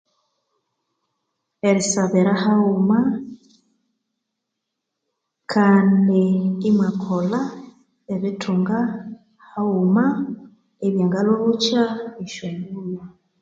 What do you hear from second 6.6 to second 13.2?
imwakolha ebithunga haghuma ebyangalhobokya esyonyuu